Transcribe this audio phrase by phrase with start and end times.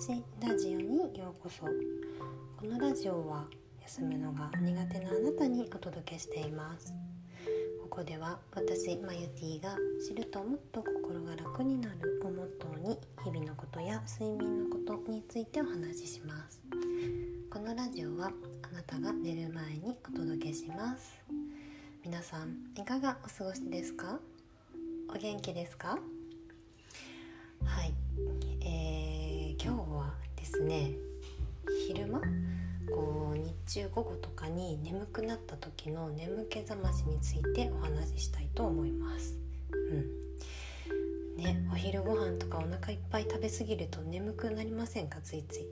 [0.00, 1.70] ラジオにようこそこ
[2.64, 3.44] のラジオは
[3.82, 6.94] 休むのが苦手なあなたにお届けしています。
[7.82, 9.76] ここでは私マユティが
[10.08, 16.62] 知るともっと心が楽になるをモットーに日々のことや睡眠のことについてお話しします。
[17.52, 21.20] このラジオはあなたが寝る前にお届けします。
[22.02, 24.18] 皆さんいかがお過ごしですか？
[25.10, 25.98] お元気ですか？
[27.66, 27.92] はい、
[28.62, 28.99] えー、
[30.40, 30.92] ですね。
[31.86, 32.20] 昼間？
[32.92, 39.36] こう日中午後とかに眠くなった時の眠気覚ましについてお話ししたいと思います。
[39.72, 41.42] うん。
[41.42, 45.20] ね、お昼ご飯とかお腹いっぱい食べ過ぎると眠くなりませんか？
[45.20, 45.66] ついつい。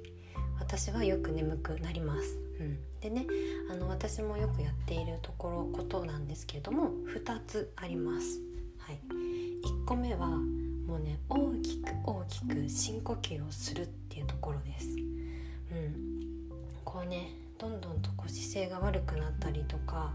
[0.61, 3.27] 私はよく眠くなります、うん、でね
[3.71, 8.41] あの私もよくやっているところことなんですけれども2つあります、
[8.79, 9.01] はい、
[9.65, 14.87] 1個目はもうね大きく大きく深呼吸をするっていうところです。
[14.87, 16.48] うん、
[16.84, 20.12] こうねどんどんとこう姿勢が悪くなったりとか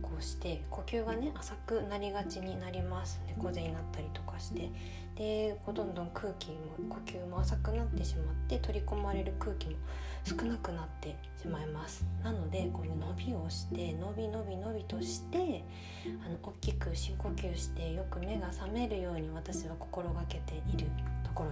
[0.00, 4.70] こうして呼吸がね浅くなりがちになります猫背になったりとかして。
[5.16, 6.56] でこうどんどん空気も
[6.88, 9.76] 呼吸も浅くなってしまって取り込まれる空気も
[10.24, 12.06] 少なくなってしまいます。
[12.22, 15.64] なのでこう、伸びをして伸び伸び伸びとして
[16.24, 20.86] あの大きく深呼吸してよく目が覚めるように私は心がけている
[21.24, 21.51] ところ。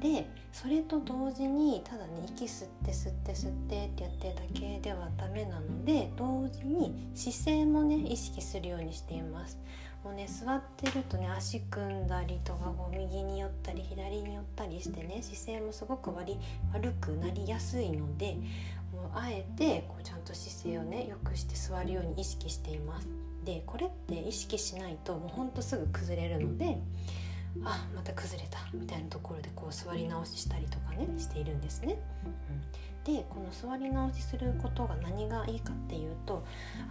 [0.00, 9.58] でそれと同時にただね息吸って吸って吸ってってやってるだけではダメなので同時に姿勢もね意識するようにしています。
[10.04, 16.34] もうね座ってるとね足組んだりとかこう右に寄ったり左に寄ったりしてね姿勢もすごく悪
[17.00, 18.36] くなりやすいので
[18.92, 23.08] もうあえてこうちゃんと姿勢をね良くして座るように意識しています。
[23.44, 26.78] でこれって意識しないともうほんとすぐ崩れるので
[27.64, 31.98] あまた崩れたみたいなところでこう座り直ししたりとかねしているんですね。
[33.04, 36.44] うん、でこの座り直しすることが何がいいかっていうと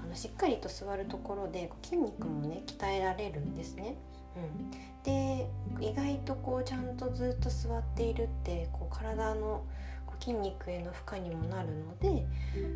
[0.03, 3.95] あのしっかりと座るところで筋肉もね鍛えられるんですね。
[4.35, 4.71] うん、
[5.03, 5.47] で
[5.79, 9.63] 意外とこうちゃんとずっと座っているってこう体の
[10.21, 12.25] 筋肉への負荷にもなるので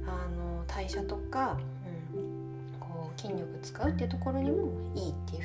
[0.07, 1.59] あの代謝とか、
[2.15, 5.44] うん、こう筋力使うっていうところにもいいってい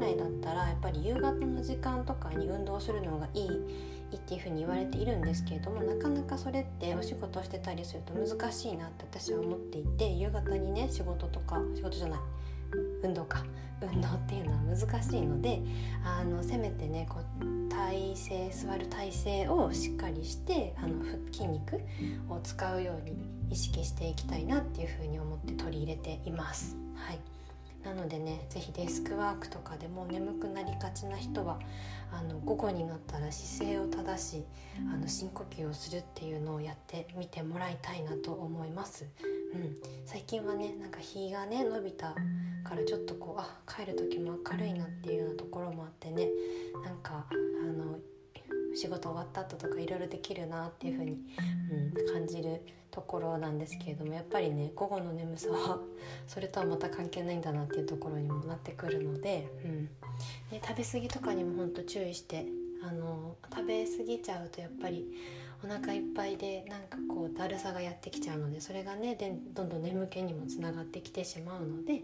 [0.00, 3.48] 来だったらやっぱり夕方の時間とかに運動するのがいい
[4.16, 12.20] っていうふうに言われているんですけれどもなかなかそれってお仕事してたりすると難しいなって私は思っていて夕方にね仕事とか仕事じゃない
[13.02, 13.44] 運動か
[13.80, 15.62] 運動っていうのは難しいので
[16.04, 21.80] あのせめてねこう体勢座る体勢をしっかりしてあの筋肉
[22.28, 23.16] を使うように
[23.50, 26.76] 意識していきたいなっていうふうに思って取り入れています。
[26.94, 27.39] はい
[27.84, 31.58] なのでね是非デスクワークとかでも眠くなりがちな人は
[32.12, 34.44] あの午後になったら姿勢を正し
[34.92, 39.06] あの深呼吸をするっていうのをやってみてもらいたいなと思います。
[39.54, 42.14] うん、最近はねなんか日がね伸びた
[42.64, 46.28] からちょっとこうあ帰る時も明るいなっていうようなところもあってね
[46.84, 47.34] なんかあ
[47.66, 47.98] の
[48.74, 51.18] 仕事終わった後とかいろいろできるなっていう風に、
[51.96, 55.80] うん、感じるところなんですけれどもやっぱりね午後の眠さは
[56.26, 59.84] それとはまた関係ないんだなっていうところにもなってくるので、うん
[60.50, 62.46] ね、食べ過ぎとかにもほんと注意して
[62.82, 65.06] あの食べ過ぎちゃうとやっぱり
[65.62, 72.02] お腹いっぱいでなんかこうだるさがやってきちゃうのでそれがねでどんどん眠気にもつながってきてしまうので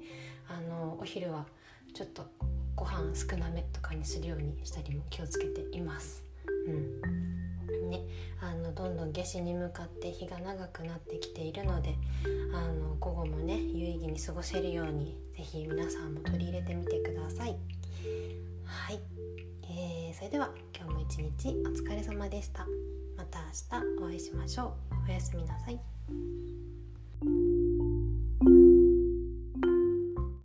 [0.48, 1.46] あのお昼は
[1.94, 2.26] ちょっと
[2.74, 6.25] ご飯少なめとかにするようにしたりも気をつけています。
[8.76, 11.94] どんどん夏至に向かって日が長くなってきているので
[12.52, 17.56] あの午後もね有意義に過ごせるように是非皆さんも取り入れてみてください。
[18.64, 19.00] はい、
[19.62, 22.66] えー、それでは今日も一日お疲れ様でした。
[23.16, 24.94] また明日お会いしましょう。
[25.08, 27.45] おやすみなさい。